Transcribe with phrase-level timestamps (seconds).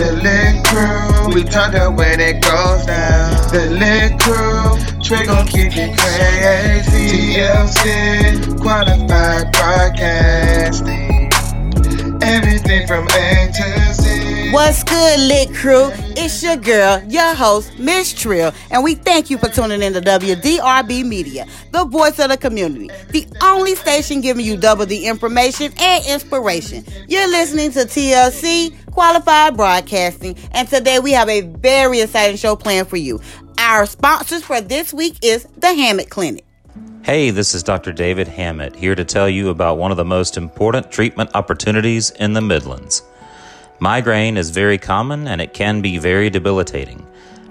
[0.00, 3.32] The lit crew, we up when it goes down.
[3.52, 7.36] The lit crew, Trey gon' keep it crazy.
[7.36, 11.30] TLC, qualified broadcasting.
[12.22, 14.09] Everything from A to Z.
[14.52, 15.90] What's good, lit crew?
[16.16, 20.00] It's your girl, your host, Miss Trill, and we thank you for tuning in to
[20.00, 25.72] WDRB Media, the voice of the community, the only station giving you double the information
[25.78, 26.84] and inspiration.
[27.06, 32.88] You're listening to TLC Qualified Broadcasting, and today we have a very exciting show planned
[32.88, 33.20] for you.
[33.56, 36.44] Our sponsors for this week is the Hammett Clinic.
[37.02, 37.92] Hey, this is Dr.
[37.92, 42.32] David Hammett here to tell you about one of the most important treatment opportunities in
[42.32, 43.02] the Midlands.
[43.80, 47.06] Migraine is very common and it can be very debilitating.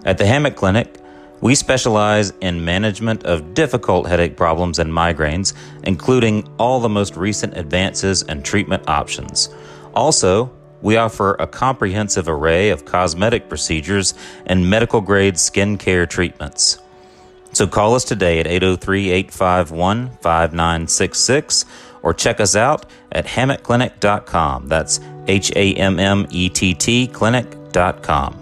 [0.05, 0.95] At the Hammett Clinic,
[1.41, 7.57] we specialize in management of difficult headache problems and migraines, including all the most recent
[7.57, 9.49] advances and treatment options.
[9.95, 14.13] Also, we offer a comprehensive array of cosmetic procedures
[14.45, 16.79] and medical grade skin care treatments.
[17.53, 21.65] So call us today at 803 851 5966
[22.03, 24.67] or check us out at hammettclinic.com.
[24.67, 24.99] That's
[25.29, 28.35] H A M M E T T clinic.com.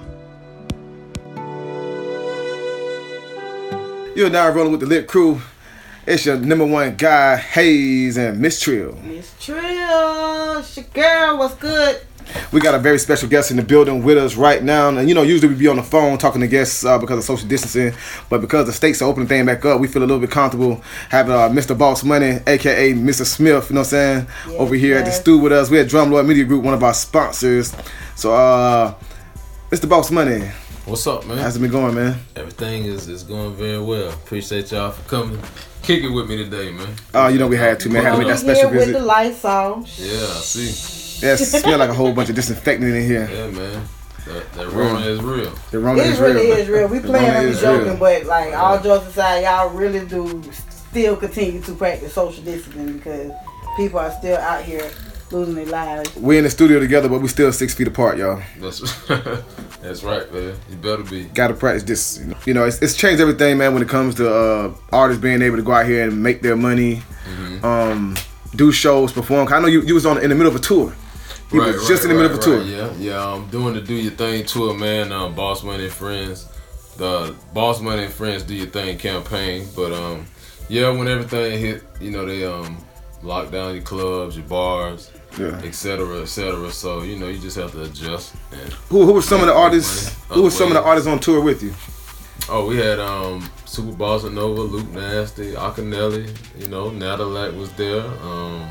[4.15, 5.41] You're now rolling with the lit crew.
[6.07, 8.95] It's your number one guy, Hayes and Miss Trill.
[9.03, 12.01] Miss Trill, it's your girl, what's good?
[12.51, 14.89] We got a very special guest in the building with us right now.
[14.89, 17.23] And you know, usually we be on the phone talking to guests uh, because of
[17.23, 17.93] social distancing,
[18.29, 20.81] but because the states are opening thing back up, we feel a little bit comfortable
[21.09, 21.77] having uh, Mr.
[21.77, 23.25] Boss Money, aka Mr.
[23.25, 25.19] Smith, you know what I'm saying, Yes, over here at the yes.
[25.21, 25.69] stew with us.
[25.69, 27.75] We're at Drum Lord Media Group, one of our sponsors.
[28.15, 28.93] So, uh,
[29.71, 29.87] Mr.
[29.89, 30.49] Boss Money,
[30.85, 31.37] What's up, man?
[31.37, 32.17] how's it been going, man?
[32.37, 34.09] Everything is, is going very well.
[34.09, 35.37] Appreciate y'all for coming,
[35.81, 36.87] kick it with me today, man.
[37.13, 38.03] Oh, you know we had to, man.
[38.05, 39.81] Had to make that special here with the lights on.
[39.97, 40.96] Yeah, I see.
[41.21, 43.29] Yeah, it smell like a whole bunch of disinfectant in here.
[43.31, 43.83] Yeah, man.
[44.27, 45.53] That, that Rona is real.
[45.71, 46.57] The Rona It is really real.
[46.57, 46.87] is real.
[46.87, 47.97] We The playing Rona and we is joking, real.
[47.97, 50.43] but like all jokes aside, y'all really do
[50.89, 53.31] still continue to practice social distancing because
[53.77, 54.89] people are still out here
[55.31, 56.13] losing their lives.
[56.17, 58.41] We in the studio together, but we still six feet apart, y'all.
[58.59, 58.79] That's
[59.81, 60.55] that's right, man.
[60.69, 61.23] You better be.
[61.25, 62.17] Gotta practice this.
[62.19, 63.73] You know, you know it's, it's changed everything, man.
[63.73, 66.57] When it comes to uh, artists being able to go out here and make their
[66.57, 67.65] money, Mm-hmm.
[67.65, 68.15] um,
[68.55, 69.51] do shows, perform.
[69.51, 70.93] I know you, you was on in the middle of a tour.
[71.51, 72.61] You was just in the middle of a tour.
[72.61, 73.25] Yeah, yeah.
[73.33, 75.11] I'm doing the Do Your Thing tour, man.
[75.13, 76.45] Um, Boss Money and Friends,
[76.97, 79.67] the Boss Money and Friends Do Your Thing campaign.
[79.75, 80.25] But um,
[80.67, 82.83] yeah, when everything hit, you know they um
[83.23, 85.09] lock down your clubs, your bars,
[85.39, 85.59] Yeah.
[85.63, 86.69] et cetera, et cetera.
[86.71, 88.35] So you know you just have to adjust.
[88.51, 90.15] And Who, who were some of the artists?
[90.29, 91.73] Who were some of the artists on tour with you?
[92.49, 96.27] oh, we had um Super Bossa Nova, Luke Nasty, Akinelli.
[96.59, 98.01] You know, Nadalak was there.
[98.21, 98.67] Um,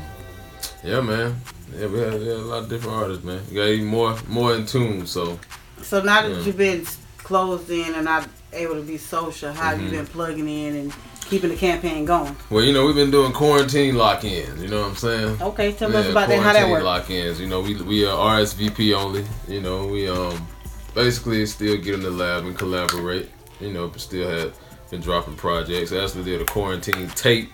[0.83, 1.35] yeah, man.
[1.77, 3.41] Yeah, we had, we a lot of different artists, man.
[3.49, 5.05] We got even more more in tune.
[5.07, 5.39] So.
[5.81, 6.39] So now that Yeah.
[6.41, 6.85] you've been
[7.17, 9.91] closed in and not able to be social, how you Mm-hmm.
[9.91, 10.93] been plugging in and
[11.29, 12.35] keeping the campaign going?
[12.49, 14.61] Well, you know, we've been doing quarantine lock-ins.
[14.61, 15.41] You know what I'm saying?
[15.41, 16.41] Okay, tell Yeah, us about that.
[16.41, 16.83] How that works?
[16.83, 17.39] Lock-ins.
[17.39, 19.25] You know, we we are RSVP only.
[19.47, 20.47] You know, we um
[20.95, 23.29] basically still get in the lab and collaborate.
[23.59, 24.57] You know, but still have
[24.89, 25.91] been dropping projects.
[25.91, 27.49] Actually, did a quarantine tape.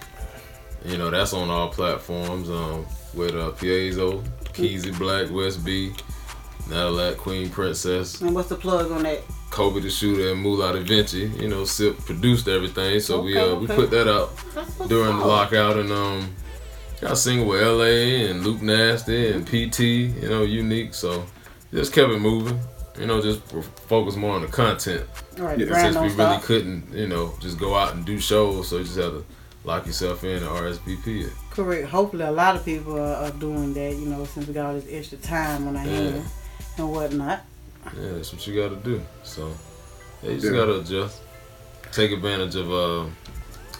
[0.86, 2.50] You know, that's on all platforms.
[2.50, 4.24] Um, with uh, Piezo,
[4.54, 5.94] Keezy Black, West B,
[6.68, 9.22] Natalat, Queen Princess, And what's the plug on that?
[9.52, 11.32] Kobe the Shooter, and Moolah Da Vinci.
[11.40, 14.32] You know, Sip produced everything, so we Okay, uh, we put that out
[14.90, 16.34] during the lockout and um
[17.00, 20.96] got a single with LA and Luke Nasty and PT, you know, unique.
[20.96, 21.24] So
[21.72, 22.60] just kept it moving.
[23.00, 23.42] You know, just
[23.88, 25.06] focus more on the content.
[25.40, 26.44] All right, Yeah, Since we really stop.
[26.44, 29.26] couldn't, you know, just go out and do shows, so you just have to
[29.63, 31.34] lock yourself in and RSVP it.
[31.51, 31.88] Correct.
[31.90, 33.96] Hopefully, a lot of people are, are doing that.
[33.96, 35.91] You know, since we got all this extra time on our Yeah.
[35.91, 36.31] hands
[36.78, 37.41] and whatnot.
[38.00, 39.01] Yeah, that's what you gotta do.
[39.24, 39.53] So
[40.22, 40.59] yeah, you just Yeah.
[40.59, 41.19] gotta adjust.
[41.91, 43.06] Take advantage of uh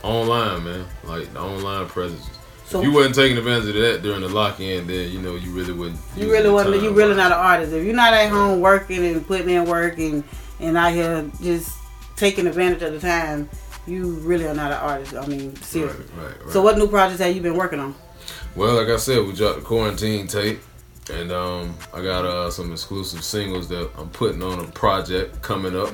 [0.04, 0.86] online, man.
[1.04, 2.26] Like the online presence.
[2.66, 5.36] So if you wasn't taking advantage of that during the lock in, then you know
[5.36, 6.00] you really wouldn't.
[6.16, 6.76] You really the wasn't.
[6.76, 7.74] time You really not an artist.
[7.74, 10.24] If you're not at home working and putting in work and
[10.60, 11.76] and out here just
[12.16, 13.50] taking advantage of the time,
[13.88, 15.14] you really are not an artist.
[15.16, 16.06] I mean, seriously.
[16.18, 16.52] right, right.
[16.54, 17.96] So, what new projects have you been working on?
[18.56, 20.60] Well, like I said, we dropped the quarantine tape,
[21.12, 25.76] and um, I got uh, some exclusive singles that I'm putting on a project coming
[25.76, 25.94] up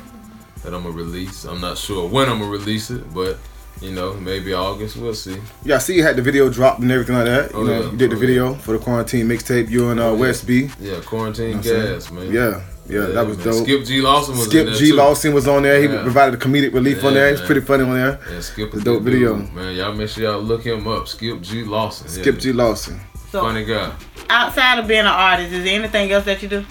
[0.63, 1.45] that I'm gonna release.
[1.45, 3.37] I'm not sure when I'm gonna release it, but
[3.81, 4.97] you know, maybe August.
[4.97, 5.37] We'll see.
[5.63, 7.51] Yeah, I see you had the video dropped and everything like that.
[7.53, 7.91] Oh, you know, yeah.
[7.91, 9.69] you did the Oh, video for the quarantine mixtape.
[9.69, 10.19] You and uh, Oh, yeah.
[10.19, 10.69] West B.
[10.81, 11.93] Yeah, quarantine know what I'm saying?
[11.93, 12.31] gas, man.
[12.31, 13.63] Yeah, yeah, that was dope.
[13.65, 14.95] Skip G Lawson was in Skip there G too.
[14.95, 15.79] Lawson was on there.
[15.81, 16.01] He Yeah.
[16.03, 17.29] provided a comedic relief on Yeah, there.
[17.29, 17.45] It's man.
[17.47, 18.19] pretty funny on there.
[18.31, 19.37] Yeah, Skip The is dope video.
[19.37, 19.75] dude, man.
[19.75, 21.07] Y'all make sure y'all look him up.
[21.07, 22.07] Skip G Lawson.
[22.09, 22.41] Skip Yeah.
[22.41, 22.99] G Lawson.
[23.31, 23.91] So, Funny guy.
[24.29, 26.65] outside of being an artist, is there anything else that you do?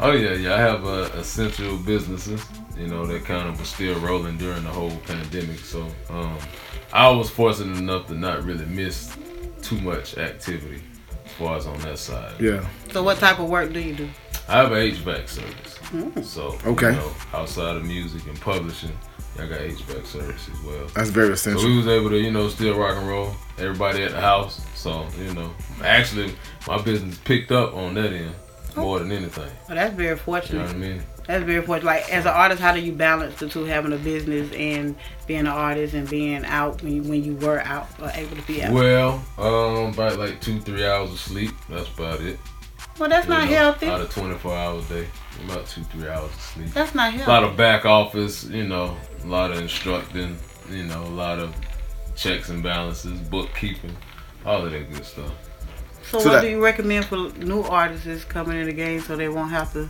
[0.00, 0.54] Oh yeah, yeah.
[0.54, 2.42] I have uh, essential businesses,
[2.76, 5.60] you know, that kind of was still rolling during the whole pandemic.
[5.60, 6.36] So um,
[6.92, 9.12] I was fortunate enough to not really miss
[9.62, 10.82] too much activity
[11.26, 12.32] as far as on that side.
[12.40, 12.64] Yeah.
[12.92, 14.08] So what type of work do you do?
[14.50, 16.28] I have an HVAC service.
[16.28, 16.90] So Okay.
[16.90, 18.90] you know, outside of music and publishing,
[19.38, 20.86] I got HVAC service as well.
[20.94, 21.60] That's very essential.
[21.62, 23.34] So we was able to, you know, still rock and roll.
[23.58, 24.60] Everybody at the house.
[24.74, 25.50] So, you know,
[25.84, 26.34] actually
[26.66, 28.34] my business picked up on that end
[28.76, 29.50] more than anything.
[29.68, 30.66] Well, that's very You know fortunate.
[30.66, 31.02] what I mean?
[31.26, 31.86] That's very fortunate.
[31.86, 34.96] Like as an artist, how do you balance the two, having a business and
[35.28, 38.42] being an artist and being out when you, when you were out or able to
[38.42, 38.72] be out?
[38.72, 41.52] Well, Well, um, about like two, three hours of sleep.
[41.68, 42.38] That's about it.
[42.96, 43.86] That's You not know, healthy.
[43.88, 45.08] Out of 24 hours a day,
[45.44, 46.68] about two, three hours of sleep.
[46.72, 47.30] That's not healthy.
[47.30, 50.36] A lot of back office, you know, a lot of instructing,
[50.70, 51.54] you know, a lot of
[52.16, 53.96] checks and balances, bookkeeping,
[54.44, 55.32] all of that good stuff.
[56.02, 59.16] So, So what that- do you recommend for new artists coming in the game so
[59.16, 59.88] they won't have to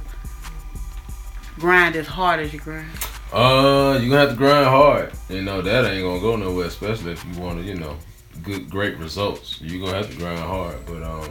[1.59, 2.87] grind as hard as you grind?
[3.33, 5.13] Uh, you gonna have to grind hard.
[5.29, 7.97] You know that ain't gonna go nowhere, especially if you want to, you know,
[8.43, 9.61] good, great results.
[9.61, 11.29] You are gonna have to grind hard, but um,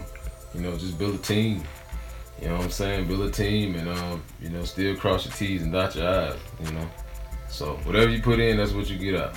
[0.54, 1.64] you know, just build a team.
[2.42, 3.08] You know what I'm saying?
[3.08, 6.36] Build a team, and um, you know, still cross your T's and dot your I's.
[6.66, 6.90] You know,
[7.50, 9.36] so whatever you put in, that's what you get out.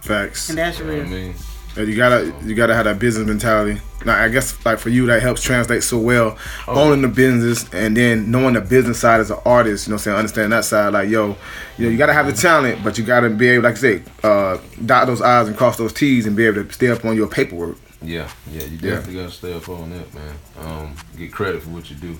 [0.00, 0.50] Facts.
[0.50, 1.34] And that's You know what I mean?
[1.76, 3.80] And you gotta you gotta have that business mentality.
[4.04, 6.78] Now I guess like for you that helps translate so well, Oh.
[6.78, 9.86] owning the business and then knowing the business side as an artist.
[9.86, 10.92] You know, what I'm saying understand that side.
[10.92, 11.36] Like yo,
[11.78, 14.02] you know, you gotta have the talent, but you gotta be able, like I say,
[14.22, 17.16] uh, dot those I's and cross those T's and be able to stay up on
[17.16, 17.76] your paperwork.
[18.04, 20.34] Yeah, yeah, you definitely gotta stay up on that, man.
[20.60, 22.18] Um, get credit for what you do.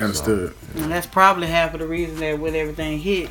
[0.00, 0.54] Understood.
[0.76, 3.30] And that's probably half of the reason that when everything hit,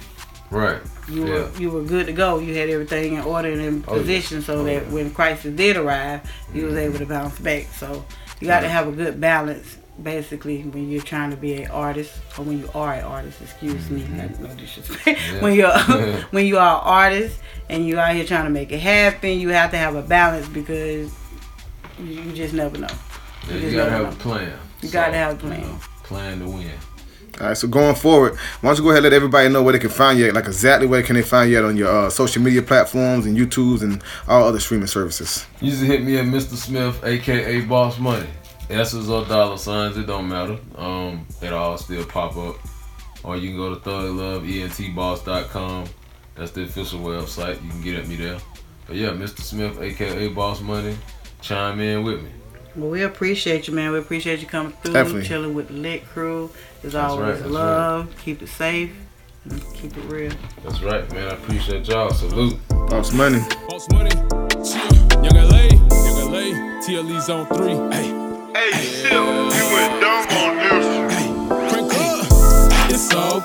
[0.51, 0.81] Right.
[1.10, 1.34] you yeah.
[1.34, 2.39] were you were good to go.
[2.39, 4.01] You had everything in order and in Oh, yeah.
[4.01, 4.80] position, so Oh, that yeah.
[4.81, 4.94] Mm-hmm.
[4.94, 6.22] when crisis did arrive,
[6.54, 7.68] you was able to bounce back.
[7.78, 8.06] So
[8.42, 8.72] you got to Right.
[8.72, 12.69] have a good balance, basically, when you're trying to be an artist or when you
[12.75, 13.42] are an artist.
[13.42, 15.19] Excuse me, not- no disrespect.
[15.19, 15.36] Mm-hmm.
[15.36, 15.42] Yeah.
[15.44, 18.80] when you're when you are an artist and you're out here trying to make it
[18.80, 21.12] happen, you have to have a balance because
[22.00, 22.88] you, you just never know.
[23.48, 24.54] Yeah, You you just gotta never have a plan.
[24.82, 25.62] You gotta have a you plan.
[25.62, 26.72] know, plan to win.
[27.40, 29.74] All right, so going forward, why don't you go ahead and let everybody know where
[29.74, 31.90] they can find you, at, like exactly where can they find you at on your
[31.90, 35.46] uh, social media platforms and YouTubes and all other streaming services.
[35.62, 36.56] You just hit me at Mr.
[36.56, 38.26] Smith, aka Boss Money.
[38.72, 40.58] S's or dollar signs, it don't matter.
[40.76, 42.56] Um, it all still pop up.
[43.24, 45.86] Or you can go to thugloveentboss.com.
[46.36, 47.62] That's the official website.
[47.64, 48.38] You can get at me there.
[48.88, 49.42] But yeah, Mr.
[49.42, 50.96] Smith, aka Boss Money,
[51.42, 52.30] chime in with me.
[52.75, 53.92] Well, we appreciate you, man.
[53.92, 55.24] We appreciate you coming through, Definitely.
[55.28, 56.51] chilling with the Lit Crew.
[56.84, 58.16] It's That's always right, that's love.
[58.24, 58.92] Keep it safe.
[59.75, 60.31] Keep it real.
[60.63, 61.28] That's right, man.
[61.30, 62.12] I appreciate y'all.
[62.12, 62.56] Salute.
[62.69, 63.39] Boss money.
[63.69, 64.12] Boss money.
[64.13, 67.74] Young LA, Young LA, TLE's on three.
[67.95, 68.13] Hey,
[68.54, 71.13] Hey, Silk, you went dumb on this.
[71.13, 71.28] hey,
[71.69, 72.92] crank up.
[72.92, 73.42] It's all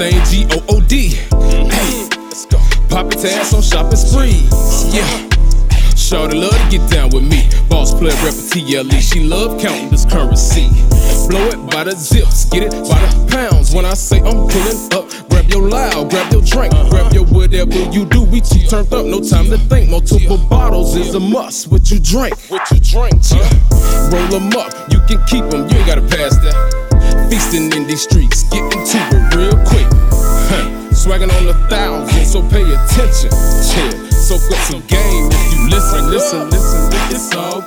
[0.00, 1.08] Everything G O O D.
[1.70, 2.08] Hey.
[2.88, 4.94] Pop its ass on shopping sprees.
[4.94, 5.28] Yeah.
[5.96, 7.48] Shorty love to get down with me.
[7.68, 9.00] Boss player rep for TLE.
[9.00, 10.68] She love counting this currency.
[11.28, 13.74] Blow it by the zips, get it by the pounds.
[13.74, 17.74] When I say I'm pulling up, grab your loud, grab your drink, grab your whatever
[17.90, 18.22] you do.
[18.22, 19.90] We too turned up, no time to think.
[19.90, 21.72] Multiple bottles is a must.
[21.72, 22.38] What you drink?
[22.48, 23.20] What you drink?
[24.12, 25.68] Roll 'em up, you can keep 'em.
[25.68, 27.28] You ain't gotta pass that.
[27.28, 29.07] Feasting in these streets, getting to
[31.18, 33.30] Swagging on a thousand, so pay attention.
[33.30, 36.92] Chill, soak up some game if you listen, listen, listen.
[37.10, 37.62] It's all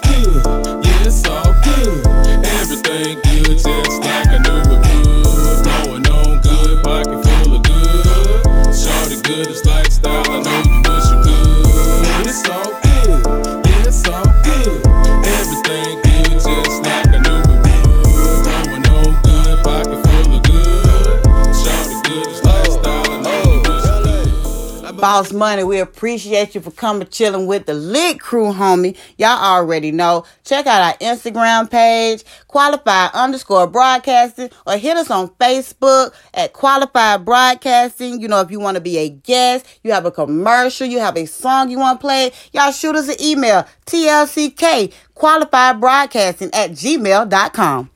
[25.22, 28.98] Boss Money, we appreciate you for coming chilling with the Lit Crew, homie.
[29.20, 30.26] Y'all already know.
[30.44, 37.24] Check out our Instagram page, qualified underscore broadcasting, or hit us on Facebook at qualified
[37.24, 38.20] broadcasting.
[38.20, 41.16] You know, if you want to be a guest, you have a commercial, you have
[41.16, 46.72] a song you want to play, y'all shoot us an email, TLCK qualified broadcasting at
[46.72, 47.92] gmail.com.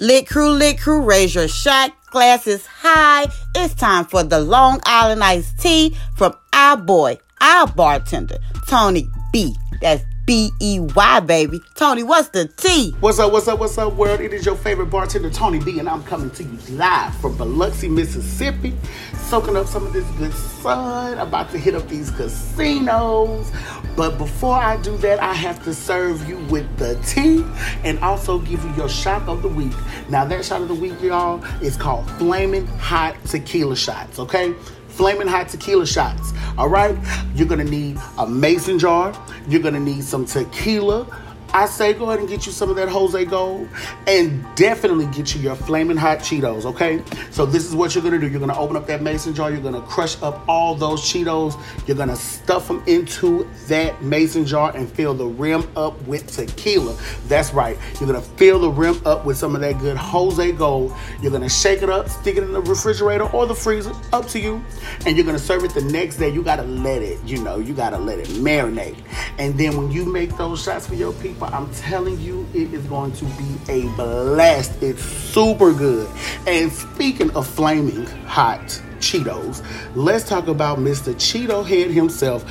[0.00, 3.26] Lit Crew, Lit Crew, raise your shot, glasses high.
[3.54, 9.54] It's time for the Long Island iced tea from our boy, our bartender, Tony B.
[9.80, 11.62] That's B E Y, baby.
[11.74, 12.94] Tony, what's the T?
[13.00, 14.20] What's up, what's up, what's up, world?
[14.20, 17.88] It is your favorite bartender, Tony B, and I'm coming to you live from Biloxi,
[17.88, 18.74] Mississippi,
[19.14, 23.50] soaking up some of this good sun, about to hit up these casinos.
[23.96, 27.42] But before I do that, I have to serve you with the tea
[27.82, 29.72] and also give you your shot of the week.
[30.10, 34.54] Now, that shot of the week, y'all, is called Flaming Hot Tequila Shots, okay?
[34.98, 36.32] Flaming Hot Tequila Shots.
[36.58, 36.98] All right,
[37.36, 39.14] you're gonna need a mason jar.
[39.46, 41.06] You're gonna need some tequila.
[41.54, 43.68] I say go ahead and get you some of that Jose Gold
[44.06, 47.02] and definitely get you your flaming hot Cheetos, okay?
[47.30, 48.28] So this is what you're gonna do.
[48.28, 51.96] You're gonna open up that mason jar, you're gonna crush up all those Cheetos, you're
[51.96, 56.96] gonna stuff them into that mason jar and fill the rim up with tequila.
[57.28, 57.78] That's right.
[57.98, 60.92] You're gonna fill the rim up with some of that good Jose Gold.
[61.22, 64.38] You're gonna shake it up, stick it in the refrigerator or the freezer, up to
[64.38, 64.62] you.
[65.06, 66.28] And you're gonna serve it the next day.
[66.28, 68.98] You gotta let it, you know, you gotta let it marinate.
[69.38, 72.84] And then when you make those shots for your people, I'm telling you, it is
[72.86, 74.82] going to be a blast.
[74.82, 76.08] It's super good.
[76.46, 78.60] And speaking of flaming hot
[78.98, 79.64] Cheetos,
[79.94, 81.14] let's talk about Mr.
[81.14, 82.44] Cheeto Head himself,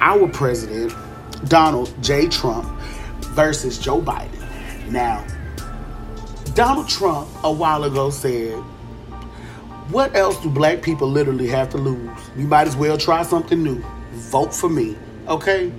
[0.00, 0.94] our president,
[1.48, 2.28] Donald J.
[2.28, 2.68] Trump,
[3.30, 4.38] versus Joe Biden.
[4.90, 5.24] Now,
[6.54, 8.54] Donald Trump a while ago said,
[9.90, 12.10] What else do black people literally have to lose?
[12.36, 13.82] You might as well try something new.
[14.12, 14.96] Vote for me,
[15.28, 15.72] okay?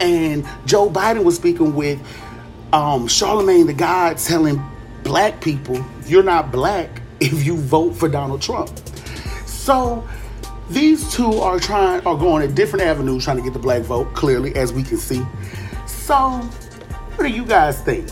[0.00, 2.00] And Joe Biden was speaking with
[2.72, 4.62] um, Charlemagne the God telling
[5.02, 8.70] black people, you're not black if you vote for Donald Trump.
[9.46, 10.06] So
[10.70, 14.14] these two are trying are going a different avenues trying to get the black vote,
[14.14, 15.22] clearly, as we can see.
[15.86, 16.30] So
[17.16, 18.08] what do you guys think?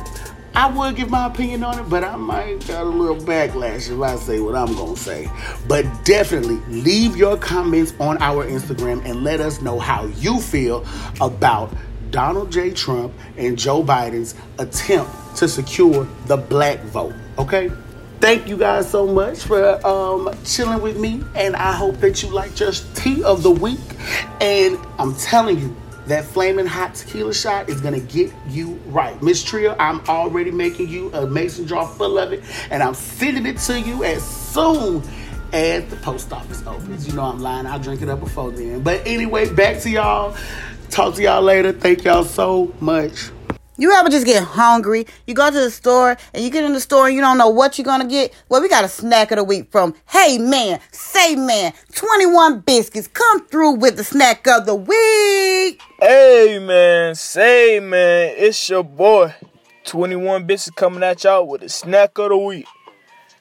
[0.58, 4.00] I would give my opinion on it, but I might got a little backlash if
[4.00, 5.30] I say what I'm gonna say.
[5.68, 10.84] But definitely leave your comments on our Instagram and let us know how you feel
[11.20, 11.72] about
[12.10, 12.72] Donald J.
[12.72, 17.14] Trump and Joe Biden's attempt to secure the black vote.
[17.38, 17.70] Okay?
[18.18, 22.30] Thank you guys so much for um, chilling with me, and I hope that you
[22.30, 23.78] liked your tea of the week.
[24.40, 25.76] And I'm telling you,
[26.08, 29.20] that flaming hot tequila shot is gonna get you right.
[29.22, 33.46] Miss Trill, I'm already making you a mason jar full of it, and I'm sending
[33.46, 35.02] it to you as soon
[35.52, 37.06] as the post office opens.
[37.06, 38.82] You know I'm lying, I'll drink it up before then.
[38.82, 40.36] But anyway, back to y'all.
[40.90, 41.72] Talk to y'all later.
[41.72, 43.30] Thank y'all so much.
[43.80, 45.06] You ever just get hungry?
[45.28, 47.48] You go to the store and you get in the store and you don't know
[47.48, 48.34] what you're gonna get?
[48.48, 53.06] Well, we got a snack of the week from Hey Man, Say Man, 21 Biscuits.
[53.06, 55.80] Come through with the snack of the week.
[56.00, 59.32] Hey man, say man, it's your boy.
[59.84, 62.66] 21 Biscuits coming at y'all with the snack of the week.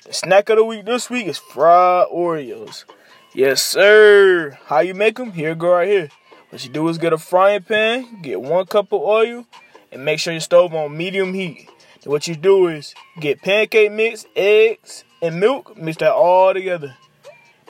[0.05, 2.85] The snack of the week this week is fried Oreos.
[3.33, 4.55] Yes, sir.
[4.65, 5.31] How you make them?
[5.31, 6.09] Here go right here.
[6.49, 9.45] What you do is get a frying pan, get one cup of oil,
[9.91, 11.69] and make sure your stove on medium heat.
[12.03, 16.95] Then what you do is get pancake mix, eggs, and milk, mix that all together.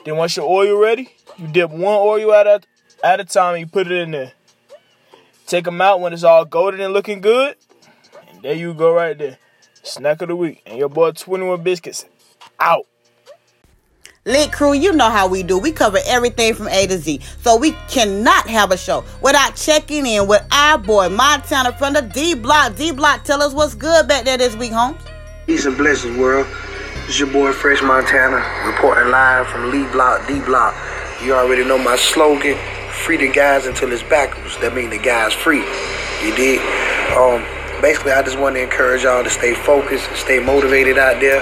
[0.04, 2.60] Then once your oil ready, you dip one oil at a,
[3.02, 4.32] at a time and you put it in there.
[5.46, 7.56] Take them out when it's all golden and looking good.
[8.28, 9.38] And there you go right there.
[9.82, 10.62] Snack of the week.
[10.66, 12.04] And your boy 21 Biscuits
[12.60, 12.86] out.
[14.28, 15.56] Lit crew, you know how we do.
[15.58, 17.20] We cover everything from A to Z.
[17.40, 22.02] So we cannot have a show without checking in with our boy Montana from the
[22.02, 22.76] D Block.
[22.76, 25.00] D Block, tell us what's good back there this week, Holmes.
[25.46, 26.46] Peace and blessings, world.
[27.06, 30.74] It's your boy Fresh Montana, reporting live from Lee Block, D Block.
[31.24, 32.58] You already know my slogan,
[32.90, 34.58] free the guys until it's backwards.
[34.58, 35.64] That means the guys free.
[36.22, 36.60] You dig?
[37.16, 37.40] Um,
[37.80, 41.40] basically, I just want to encourage y'all to stay focused, stay motivated out there.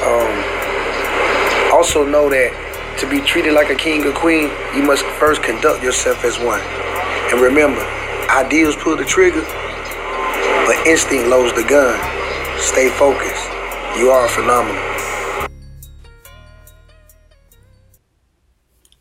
[0.00, 0.61] Um,
[1.82, 2.54] also know that
[3.00, 6.60] to be treated like a king or queen, you must first conduct yourself as one.
[7.32, 7.80] And remember,
[8.30, 9.42] ideals pull the trigger,
[10.62, 11.98] but instinct loads the gun.
[12.60, 13.50] Stay focused.
[13.98, 14.80] You are phenomenal.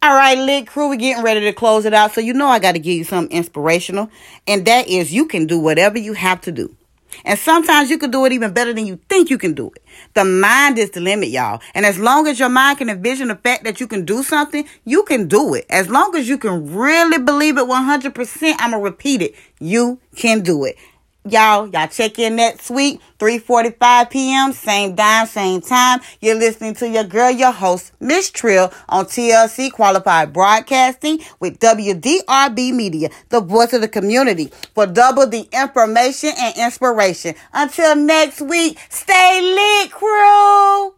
[0.01, 2.13] All right, lit crew, we're getting ready to close it out.
[2.13, 4.09] So you know I got to give you something inspirational,
[4.47, 6.75] and that is you can do whatever you have to do.
[7.25, 9.83] And sometimes you can do it even better than you think you can do it.
[10.13, 11.61] The mind is the limit, y'all.
[11.73, 14.67] And as long as your mind can envision the fact that you can do something,
[14.85, 15.65] you can do it.
[15.69, 19.35] As long as you can really believe it 100%, I'm going to repeat it.
[19.59, 20.75] You can do it.
[21.23, 25.99] Y'all, y'all check in next week, 3.45 p.m., same dime, same time.
[26.19, 32.73] You're listening to your girl, your host, Miss Trill, on TLC Qualified Broadcasting with WDRB
[32.73, 37.35] Media, the voice of the community, for double the information and inspiration.
[37.53, 40.95] Until next week, stay lit, crew!